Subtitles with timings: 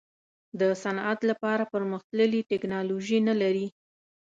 [0.59, 3.67] د صنعت لپاره پرمختللې ټیکنالوجي نه لري.